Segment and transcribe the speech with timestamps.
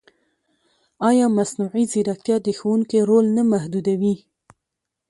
[1.09, 4.15] ایا مصنوعي ځیرکتیا د ښوونکي رول نه محدودوي؟